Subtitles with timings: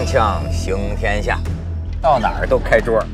[0.00, 1.38] 锵锵行天下，
[2.00, 3.04] 到哪儿都开桌。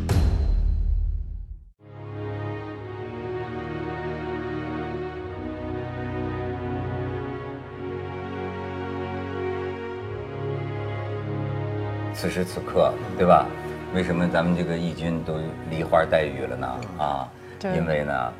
[12.14, 13.46] 此时此刻，对吧？
[13.92, 15.34] 为什么咱们这个义军都
[15.68, 16.80] 梨花带雨了呢？
[16.98, 17.28] 啊，
[17.74, 18.32] 因为呢，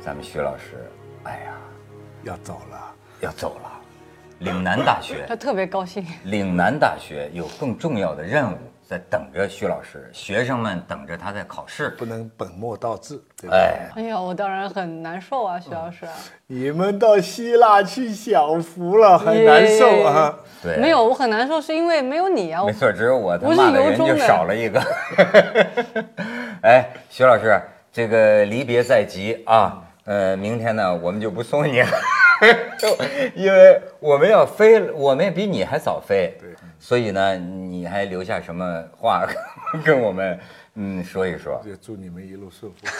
[0.00, 0.90] 咱们徐老师，
[1.22, 1.52] 哎呀，
[2.24, 2.94] 要走了。
[3.20, 3.75] 要走了。
[4.40, 6.04] 岭南大学他特别高兴。
[6.24, 11.88] 岭南大学有更重要的任务在等着徐老师，学生们等着他在考试。
[11.98, 13.56] 不能本末倒置，对吧？
[13.56, 16.06] 哎，哎呀，我当然很难受啊，徐老师。
[16.46, 20.34] 你们到希腊去享福了，很难受啊。
[20.62, 22.62] 对，没有，我很难受，是因为没有你啊。
[22.64, 24.80] 没错，只有我他骂的人就由衷的少了一个。
[26.62, 27.58] 哎，徐老师，
[27.90, 31.88] 这个离别在即啊，呃，明天呢我们就不送你了，
[33.34, 36.34] 因为我们要飞，我们也比你还早飞。
[36.40, 39.26] 对，所以呢，你还留下什么话
[39.84, 40.38] 跟我们
[40.74, 41.60] 嗯说一说？
[41.64, 42.90] 就祝你们一路顺风。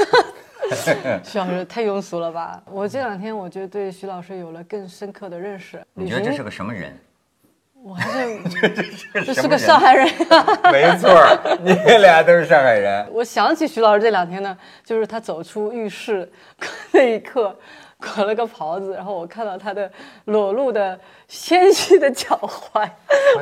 [1.22, 2.60] 徐老师太庸俗了吧？
[2.66, 5.80] 我这两天我觉得对徐老师有了更深刻的认识。
[5.94, 6.92] 你觉得这是个什么人？
[7.86, 8.40] 我还是
[9.14, 10.04] 这这是个上海人。
[10.72, 13.06] 没错儿，你俩都是上海人。
[13.12, 16.28] 我想起徐老师这两天呢，就是他走出浴室
[16.90, 17.56] 那一刻，
[17.98, 19.88] 裹了个袍子，然后我看到他的
[20.24, 20.98] 裸露的
[21.28, 22.90] 纤细的脚踝，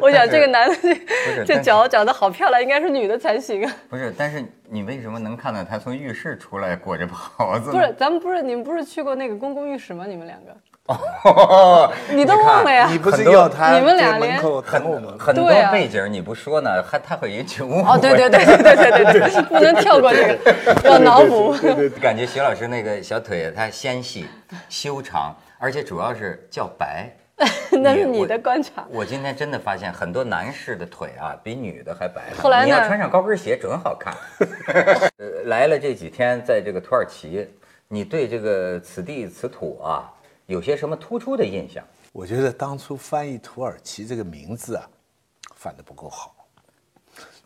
[0.03, 3.73] 我想这个男的这这脚长得好漂亮，应该是女的才行啊。
[3.89, 7.71] 不是，但是你为什么能看到他从浴室出来裹着袍子？
[7.71, 10.05] 不是，咱们不是你们不是去过那个公共浴室吗？
[10.07, 10.55] 你们两个，
[10.87, 12.89] 哦， 你都忘了呀？
[12.91, 15.19] 你不是很多要他你们俩门连口等我们？
[15.19, 17.91] 很多背景你不说呢，还他会引起误会。
[17.91, 21.55] 哦，对对对对对对对对， 不能跳过这个，要脑补。
[22.03, 24.27] 感觉徐老师那个小腿它纤细、
[24.69, 27.11] 修长，而且主要是较白。
[27.83, 28.85] 那是你的观察。
[28.91, 32.23] 我今天真的发现很多男士的腿啊，比女的还白。
[32.39, 34.15] 后来呢你要穿上高跟鞋准好看。
[35.19, 37.49] 呃，来了这几天，在这个土耳其，
[37.89, 40.07] 你对这个此地此土啊，
[40.47, 41.85] 有些什么突出的印象？
[42.13, 44.89] 我觉得当初翻译土耳其这个名字啊，
[45.57, 46.35] 翻得不够好。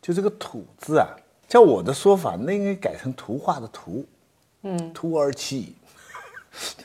[0.00, 1.08] 就这个“土”字啊，
[1.48, 4.04] 照我的说法，那应该改成图画的“图”。
[4.62, 5.76] 嗯， 土耳其，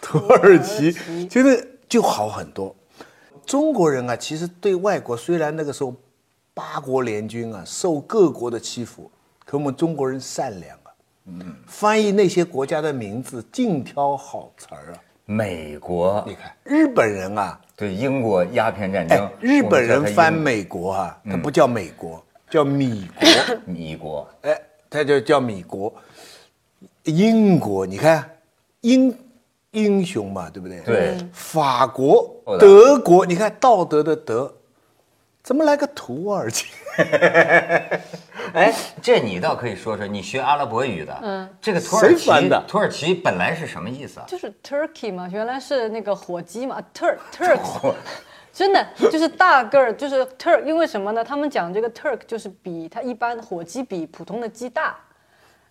[0.01, 0.91] 土耳其，
[1.27, 2.75] 觉得就好很多。
[3.45, 5.93] 中国人啊，其实对外国虽然那个时候
[6.53, 9.09] 八国联军啊受各国的欺负，
[9.45, 10.91] 可我们中国人善良啊，
[11.25, 14.99] 嗯，翻译那些国家的名字尽挑好词儿啊。
[15.25, 23.27] 美国你看日本人啊，对英国鸦片战哎争，，日本人翻美美国啊，他不叫美国，叫米国，
[23.65, 25.93] 米国，哎，他就叫米国。
[27.05, 28.29] 英国，你看
[28.81, 29.17] 英
[29.71, 30.79] 英雄嘛，对不对？
[30.81, 34.53] 对法国哦、德国，你看道德的德，
[35.41, 36.65] 怎么来个土耳其？
[38.53, 44.25] 哎，这你倒可以说说，你学阿拉伯语的，嗯，这个土耳其的，土耳其本来是什么意思啊？
[44.27, 47.93] 就是 turkey 嘛，原来是那个火鸡嘛， turk turk，
[48.51, 51.23] 真的就是大个儿，就是 turk，因为什么呢？
[51.23, 54.95] 他们讲这个 turk 就是比它一般火鸡比普通的鸡大。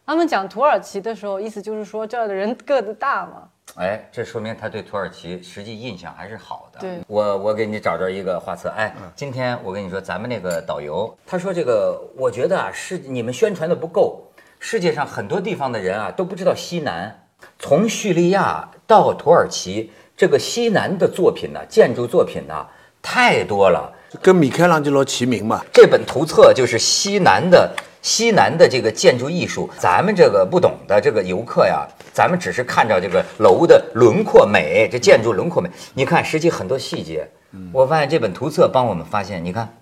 [0.05, 3.49] 他们讲土耳其的时候，意思就是说这儿的人个子大嘛。
[3.77, 6.81] 哎，这说明他对土耳其实际印象还是好的。
[6.81, 8.69] 对我我给你找着一个画册。
[8.71, 14.23] 哎，今天我跟你说，咱们那个导游他说这个，我觉得啊是你们宣传的不够，
[14.59, 17.25] 世界上很多地方的人啊都不知道西南，
[17.59, 22.67] 从叙利亚到土耳其，这个西南的作品呢、建筑作品呢、
[23.00, 23.91] 太多了。
[24.21, 25.65] 跟米开朗基罗齐名嘛。
[25.73, 35.70] 这本图册就是西南的西南的这个建筑艺术，咱们这个不懂的这个游客呀，咱们只是看着这个楼的轮廓美，这建筑轮廓美。
[35.94, 37.26] 你看，实际很多细节，
[37.72, 39.72] 我发现这本图册帮我们发现，你看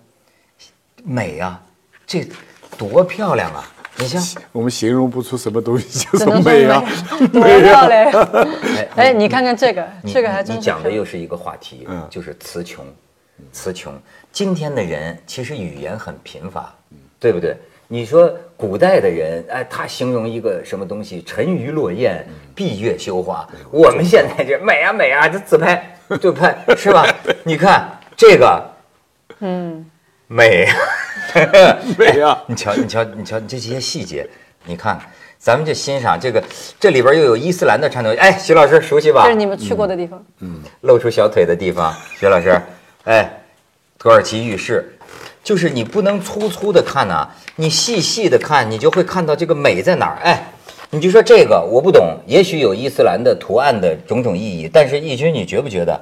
[1.03, 1.59] 美呀、
[2.05, 2.25] 这
[2.77, 3.67] 多漂亮啊！
[3.97, 6.83] 你像，我们形容不出什么东西叫做 美啊，
[7.33, 8.11] 多漂亮！
[8.95, 12.85] 哎，你看看这个，这个还真是你讲的又是一个话题，嗯就是词穷，
[13.51, 13.99] 词穷。
[14.31, 16.73] 今天的人其实语言很贫乏，
[17.19, 17.57] 对不对？
[17.93, 23.45] 你说古代的人，哎，他形容一个什么东西，沉鱼落雁，闭月羞花。
[23.69, 27.05] 我们现在这美啊美啊，这自拍 就拍是吧？
[27.43, 28.63] 你看这个，
[29.41, 29.85] 嗯，
[30.27, 30.65] 美，
[31.99, 32.41] 美啊！
[32.45, 34.25] 你瞧，你瞧，你瞧，这些细节，
[34.63, 34.97] 你看，
[35.37, 36.41] 咱们就欣赏这个，
[36.79, 38.15] 这里边又有伊斯兰的传统。
[38.17, 39.23] 哎，徐老师熟悉吧？
[39.25, 40.23] 这是你们去过的地方。
[40.39, 42.57] 嗯露出小腿的地方，徐老师，
[43.03, 43.29] 哎，
[43.99, 44.97] 土耳其浴室，
[45.43, 50.19] 就是你不能粗粗的看呐、你细细的看，你就会看到这个美在哪儿。
[50.23, 50.43] 哎，
[50.91, 55.99] 你就说这个我不懂，也许有伊斯兰的图案的种种意义，但是义军，你觉不觉得，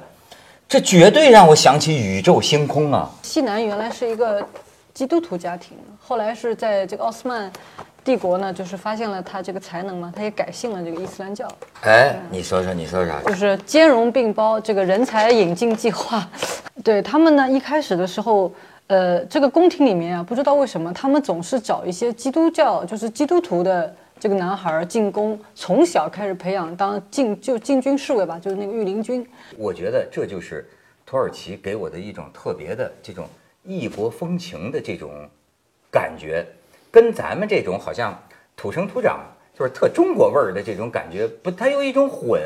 [0.68, 3.10] 这绝对让我想起宇宙星空啊！
[3.22, 4.46] 西南原来是一个
[4.92, 7.50] 基督徒家庭，后来是在这个奥斯曼
[8.04, 11.48] 帝国呢，就是发现了他这个才能嘛，他也改信了这个伊斯兰教，
[11.82, 13.20] 哎，你说说，你说啥？
[13.26, 16.28] 就是兼容并包这个人才引进计划。
[16.84, 18.50] 对他们呢，一开始的时候，
[18.90, 29.24] 呃，这个宫廷里面啊，不知道为什么他们总是找一些基督教，就是基督徒的这个男孩儿进宫，从小开始培养当禁就禁军侍卫吧，就是那个御林军。
[29.56, 30.68] 我觉得这就是
[31.06, 33.28] 土耳其给我的一种特别的这种
[33.62, 35.08] 异国风情的这种
[35.88, 36.44] 感觉，
[36.90, 38.20] 跟咱们这种好像
[38.56, 39.20] 土生土长
[39.56, 42.40] 就是特中国味儿的这种感觉不，它有一种混。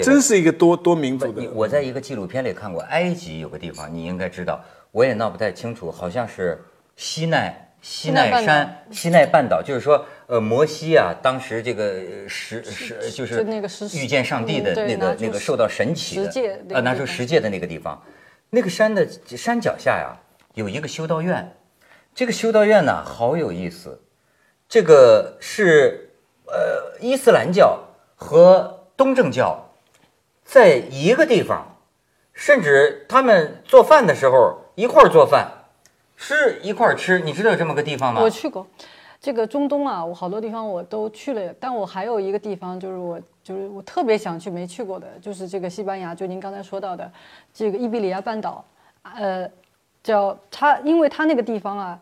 [0.00, 1.48] 真是一个多多民族的你。
[1.48, 4.60] 我在一个纪录片里看过，埃及有个地方你应该知道，
[4.90, 6.62] 我也闹不太清楚，好像是
[6.96, 16.32] 西奈西奈山西奈半岛，就是说，呃，摩西啊，当时这个呃十十就是那个十遇见上帝的那个那个受到神奇的
[16.70, 18.02] 呃，拿出十诫的那个地方，
[18.50, 19.06] 那个山的
[19.36, 20.16] 山脚下呀
[20.54, 21.54] 有一个修道院，
[22.14, 24.02] 这个修道院呢好有意思，
[24.68, 26.10] 这个是
[26.46, 27.78] 呃伊斯兰教
[28.16, 29.70] 和东正教
[30.44, 31.78] 在一个地方，
[32.32, 35.50] 甚至他们做饭的时候一块儿做饭，
[36.16, 37.18] 吃一块儿吃。
[37.18, 38.20] 你知道有这么个地方吗？
[38.22, 38.64] 我去过，
[39.20, 47.10] 这个中东啊，我好多地方我都去了，但我还有一个地方就是我就是我特别想去没去过的，就是这个西班牙，就您刚才说到的
[47.52, 48.64] 这个伊比利亚半岛，
[49.02, 49.50] 呃，
[50.04, 52.00] 叫它，因为它那个地方啊，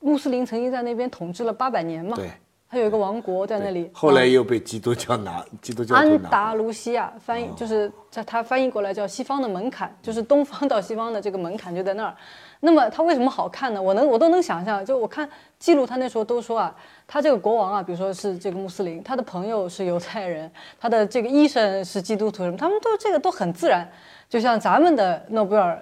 [0.00, 2.30] 穆斯林曾经在那边统治了八百年嘛，对，
[2.74, 5.94] 它有一个王国在那里，后来啊又被基督教拿， 基督教。
[5.94, 12.14] 安达卢西亚翻译就是在它翻译过来叫西方的门槛，就是东方到西方的这个门槛就在那儿。
[12.58, 13.80] 那么它为什么好看呢？
[13.80, 15.28] 我能我都能想象，就我看
[15.58, 16.74] 记录他那时候都说啊，
[17.06, 20.50] 他这个国王啊，比如说是这个穆斯林，他的朋友是犹太人，
[20.80, 23.88] 他的这个医生是基督徒什么，他们都这个都很自然。
[24.28, 25.80] 就像咱们的诺贝尔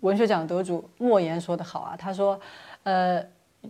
[0.00, 2.38] 文学奖得主莫言说的好啊，他说，
[2.84, 3.20] 呃。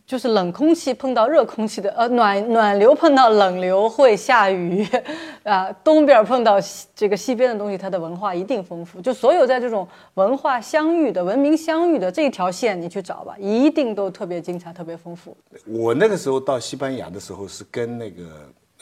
[0.07, 4.87] 就是冷空气碰到热空气的，呃，暖暖流碰到冷流会下雨，
[5.43, 9.01] 啊，东边碰到西这个西边的东西，它的文化一定丰富。
[9.01, 15.37] 就所有在这种文化相遇的、文明相遇的这一条线，你去找吧，一定都特别精彩、特别丰富。
[15.67, 18.25] 我那个时候到西班牙的时候是跟那个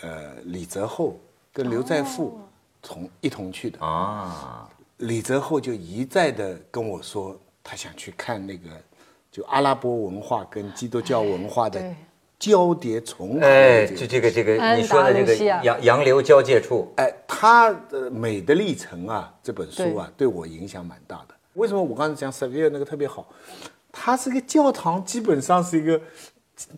[0.02, 1.16] 呃李泽厚
[1.52, 2.38] 跟刘在富
[2.82, 3.78] 同、一同去的。
[3.80, 4.68] 啊，
[4.98, 8.68] 李泽厚就一再的跟我说，他想去看那个
[9.36, 11.94] 就阿拉伯文化跟基督教文化的
[12.38, 21.34] 交叠重合哎，就这个这个你说的这个洋洋流交界处，哎，他的《美的历程》啊，这本书啊，对我影响蛮大的。
[21.52, 23.28] 为什么我刚才讲 Sevilla 那个特别好？
[23.92, 26.00] 它是个教堂，基本上是一个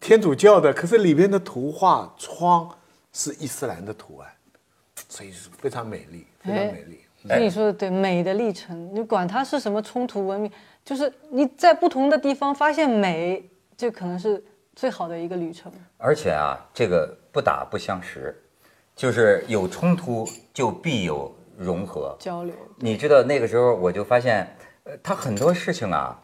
[0.00, 2.68] 天主教的，可是里边的图画窗
[3.12, 4.28] 是伊斯兰的图案，
[5.08, 6.98] 所以是非常美丽，非常哎美丽。
[7.28, 10.50] 所以你说的对，美的历程，你管它是什么冲突文明，
[10.84, 13.42] 就是你在不同的地方发现美，
[13.76, 14.42] 这可能是
[14.74, 15.70] 最好的一个旅程。
[15.96, 18.34] 而且啊，这个不打不相识，
[18.96, 22.16] 就是有冲突就必有融合。
[22.18, 24.48] 交流，你知道那个时候我就发现，
[24.84, 26.18] 呃，他很多事情啊，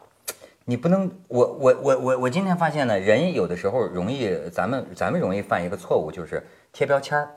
[0.63, 6.41] 你不能，我我我我我今天发现呢，人有的时候容易，咱们咱们容易犯一个错误，就是
[6.73, 7.29] 贴标签儿，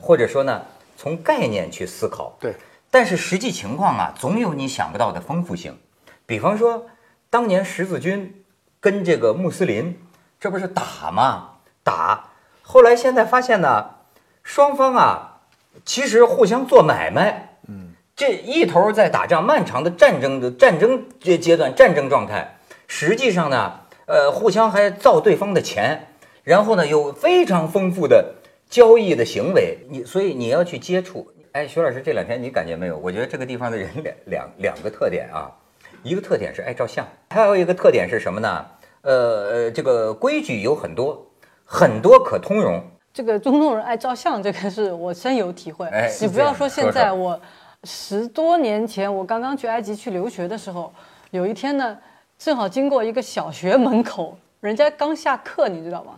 [0.00, 0.62] 或者说呢，
[0.96, 2.36] 从概念去思考。
[2.38, 2.54] 对，
[2.96, 5.76] 但是实际情况啊，总有你想不到的丰富性。
[6.24, 6.86] 比方说，
[7.28, 8.42] 当年十字军
[8.80, 10.00] 跟这个穆斯林，
[10.40, 11.50] 这不是打吗？
[11.84, 12.30] 打，
[12.62, 13.90] 后来现在发现呢，
[14.42, 15.40] 双方啊，
[15.84, 17.58] 其实互相做买卖。
[17.68, 28.36] 嗯，这一头在打仗，漫长的战争的战争阶阶段，战争状态，实际上呢，呃，互相还造对方的钱，然后呢，有非常丰富的
[28.70, 29.80] 交易的行为。
[29.90, 31.30] 你所以你要去接触。
[31.56, 32.98] 哎，徐老师，这两天你感觉没有？
[32.98, 35.50] 我觉得这个地方的人两两两个特点啊，
[36.02, 38.66] 一个特点是爱照相，还有一个特点是什么呢？
[39.00, 39.14] 呃
[39.50, 41.26] 呃，这个规矩有很多，
[41.64, 42.78] 很多可通融。
[43.10, 45.86] 这个中东人爱照相，这个是我深有体会。
[45.86, 47.40] 哎你不要说现在，我
[47.84, 50.92] 十多年前我刚刚去埃及去留学的时候，
[51.30, 51.96] 有一天呢，
[52.36, 56.16] 正好经过一个小学门口，人家刚下课，你知道吗？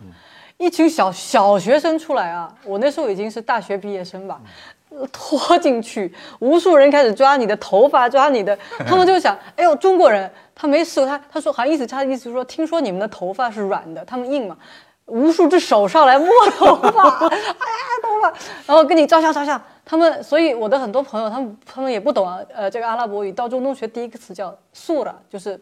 [0.57, 4.78] 一群小小学生出来啊，我那时候已经是大学毕业生吧，呃
[5.11, 14.57] 拖进去，无数人开始抓你的头发，抓你的， 他们就想，哎呦，中国人他没事，他他说好像意思他的意思是说，听说你们的头发是软的，他们硬嘛，
[15.05, 16.27] 无数只手上来摸
[16.57, 18.33] 头发，哎呀头发，
[18.65, 19.61] 然后跟你照相照相。
[19.85, 25.59] 他们，所以我的很多朋友，他们他们也不懂啊，呃，这个阿拉伯语，到中东学第一个词叫素了，就是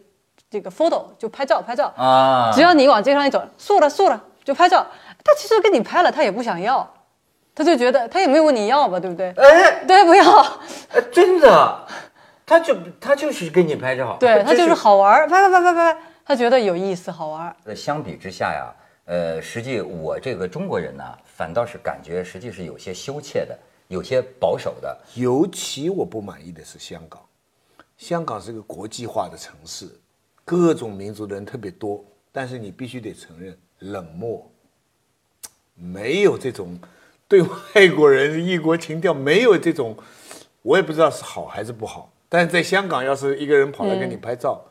[0.50, 1.90] 这个 photo，就拍照拍照。
[1.96, 4.86] 啊只要你往街上一走，素了素了就拍照。
[5.24, 6.86] 他其实跟你拍了，他也不想要，
[7.58, 9.30] 他就觉得他也没有问你要吧，对不对？
[9.32, 10.40] 哎，对，不要。
[10.90, 11.86] 哎真的，
[12.46, 17.56] 他就他就是给你拍照，对他就是好玩儿，拍拍拍拍拍，他觉得有意思好玩。
[17.64, 18.72] 那，相比之下呀，
[19.06, 24.96] 呃，实际我这个中国人呢，反倒是感觉实际是有些羞怯的，有些保守的。
[25.16, 27.20] 尤其我不满意的是香港，
[27.96, 29.88] 香港是个国际化的城市，
[30.44, 34.48] 各种民族的人特别多，但是你必须得承认冷漠，
[35.74, 36.78] 没有这种
[37.28, 39.94] 对外国人异国情调，没有这种，
[40.62, 42.10] 我也不知道是好还是不好。
[42.28, 44.64] 但是在香港，要是一个人跑来跟你拍照，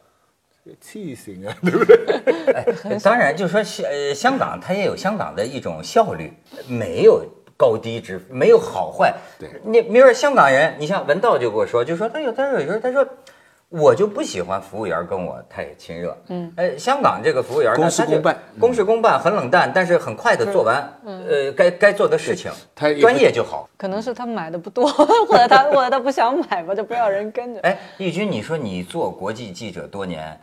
[0.81, 2.53] 气醒啊， 对不对？
[2.53, 2.65] 哎，
[3.03, 6.33] 当然，就是说香呃香港它也有香港的一种效率，
[6.67, 7.23] 没有
[7.55, 9.13] 高低之，没有好坏。
[9.39, 13.07] 对你明儿香港人，你像文道就跟我说，就说他有他说有时候他说。
[13.69, 23.69] 我就不喜欢服务员跟我太亲热，嗯，呃，香港这个服务员公事公办公事公办，很冷淡，但是很快的做完，呃，该该做的事情，他专业就好。
[23.75, 24.87] 可能是他买的不多，
[25.27, 27.59] 或者他或者他不想买吧，就不要人跟着。
[27.59, 30.39] 哎，义军，你说你做国际记者多年，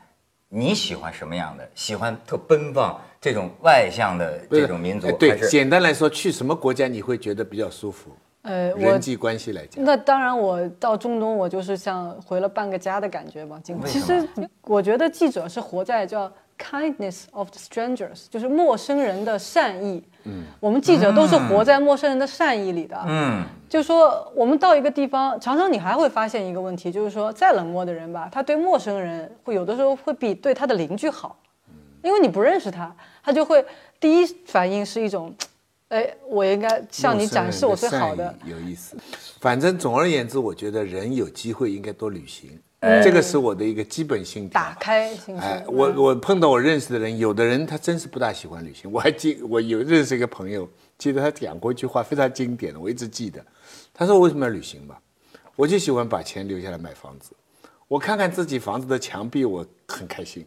[0.51, 1.67] 你喜欢什么样的？
[1.75, 8.11] 喜欢特奔放这种外向的这种民族哎，对，简单来说，去什么国家你会觉得比较舒服？
[8.45, 13.59] 呃，我人际关系来讲，那当然，我到中东，我就是像回了半个家的感觉吧。
[13.65, 14.27] 经其实
[14.63, 20.05] 我觉得记者是活在叫 kindness of the strangers，就是陌生人的善意。
[20.25, 23.03] 嗯，我们记者都是活在陌生人的善意里的。
[23.07, 31.35] 嗯，就是说，我们到一个地方，常常你还会发现一个问题，就是说，再冷漠的人吧，他对陌生人会有的时候会比对他的邻居好，
[32.03, 33.65] 因为你不认识他，他就会
[33.99, 35.35] 第一反应是一种，
[35.89, 38.97] 哎，我应该向你展示我最好的有意思。
[39.41, 44.55] 反正总而言之，我觉得人有机会应该多旅行，嗯这个是我的一个基本心态。
[44.55, 45.75] 打开心哎胸，。
[45.75, 48.91] 我我碰到我认识的人，有的人他真是不大喜欢旅行。
[48.91, 53.45] 我还记，我有认识一个朋友，记得他讲过一句话非常经典的，我一直记得。
[53.93, 55.01] 他说：“为什么要旅行吧？
[55.55, 57.31] 我就喜欢把钱留下来买房子，
[57.87, 60.45] 我看看自己房子的墙壁，我很开心。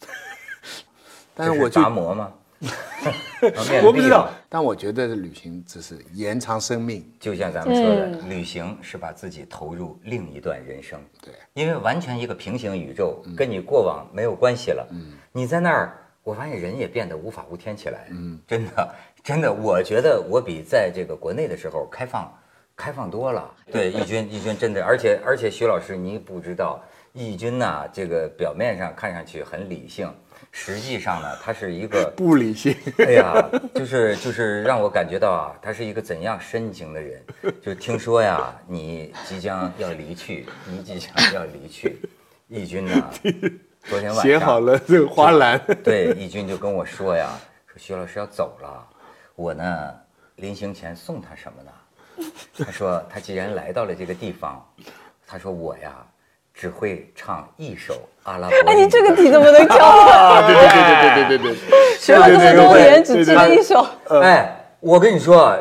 [1.36, 2.32] 但是我就达摩吗？
[3.84, 7.08] 我不知道但我觉得旅行只是延长生命。
[7.20, 11.00] 就像咱们说的，嗯旅行是把自己投入另一段人生。
[11.22, 14.86] 对，因为完全一个平行宇宙，跟你过往没有关系了。
[14.90, 18.08] 嗯，你在那儿，我发现人也变得无法无天起来。
[18.10, 22.32] 嗯，真的，真的，我觉得我比在这个国内的时候开放，
[22.74, 23.48] 开放多了。
[23.70, 30.12] 对，义军，义军真的，而且而且，徐老师，你不知道，义军呐、这个表面上看上去很理性，
[30.50, 37.24] 实际上呢，他是一个 不理性， 哎呀，就是就是让我感觉到啊，他是一个怎样深情的人。
[37.62, 41.98] 就听说呀，你即将要离去， 你即将要离去，
[42.48, 43.10] 义军呢，
[43.84, 45.60] 昨天晚上写好了这个花篮。
[45.84, 48.86] 对，义军就跟我说呀，说徐老师要走了，
[49.34, 49.94] 我呢
[50.36, 51.70] 临行前送他什么呢？
[52.64, 54.66] 他说他既然来到了这个地方，
[55.26, 56.04] 他说我呀
[56.58, 58.56] 只会唱一首阿拉伯。
[58.66, 60.42] 哎，你这个题怎么能教我？
[60.44, 63.86] 对对对对对对对，学了这么多年只记得一首。
[64.20, 65.56] 哎，我跟你说，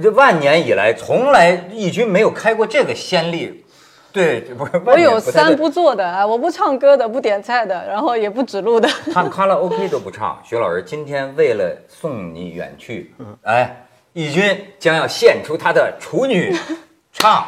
[0.00, 3.64] 这万年以来从来义军没有开过这个先例。
[4.12, 4.80] 对，不是。
[4.86, 8.88] 我有三不做的啊，我不唱歌的，不点菜的，然后也不指路的。
[9.12, 10.40] 唱卡拉 OK 都不唱。
[10.44, 13.12] 徐老师今天为了送你远去，
[13.42, 16.56] 哎，义军将要献出他的处女
[17.18, 17.46] 唱。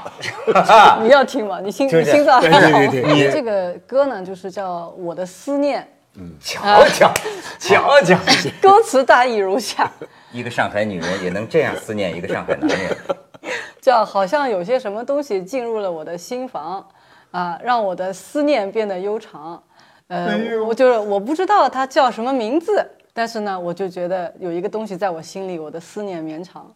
[1.05, 1.61] 你要听吗？
[1.63, 2.79] 你心你心脏还对好。
[2.79, 7.13] 对对对你这个歌呢，就是叫《我的思念嗯瞧瞧，
[7.59, 8.15] 瞧 瞧，》，
[8.61, 9.91] 歌词大意如下：
[10.33, 12.97] 一个上海女人也能这样思念一个上海男人。
[13.81, 16.85] 叫好像有些什么东西进入了我的心房，
[17.31, 19.63] 啊，让我的思念变得悠长。
[20.09, 26.67] 呃，我就是我不知道它叫什么名字，但是呢，我就觉得有一个东西在我心里，我的思念绵长。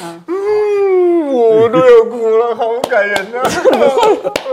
[0.00, 3.42] 嗯，我都要哭了，好感人呐、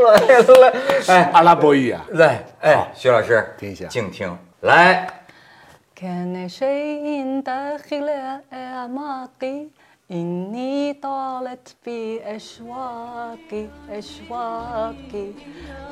[0.04, 0.18] 来
[0.60, 0.74] 来，
[1.08, 5.08] 哎，阿拉伯语啊，来，哎，徐老师，听一下静听，来。
[5.96, 8.10] كان شيء داخل
[8.52, 9.68] أعماقي
[10.12, 15.28] إني طالت بأشواقي أشواقي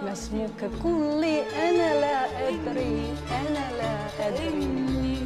[0.03, 5.16] ما اسمك قل لي أنا لا أدري أنا لا أدري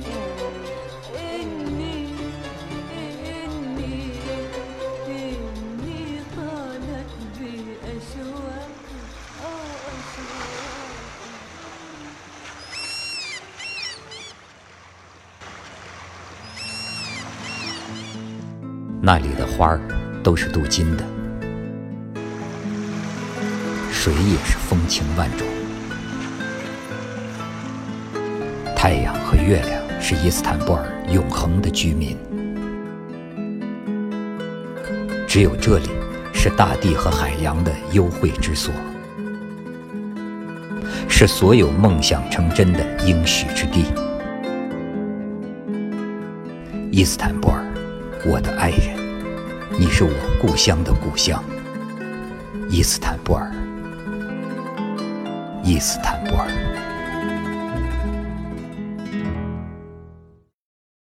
[19.05, 19.81] 那里的花儿
[20.23, 21.05] 都是镀金的，
[23.91, 25.45] 水也是风情万种。
[28.77, 32.17] 太阳和月亮是伊斯坦布尔永恒的居民，
[35.27, 35.89] 只有这里
[36.33, 38.73] 是大地和海洋的幽会之所。
[41.09, 43.85] 是所有梦想成真的应许之地。
[46.93, 47.65] 伊斯坦布尔，
[48.25, 48.97] 我的爱人，
[49.81, 51.43] 你是我故乡的故乡。
[52.71, 53.53] 伊斯坦布尔，
[55.65, 56.62] 伊斯坦布尔。